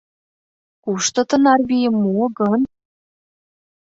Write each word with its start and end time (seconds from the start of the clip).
Кушто 0.83 1.21
тынар 1.29 1.61
вийым 1.69 1.95
муо 2.03 2.25
гын? 2.39 2.61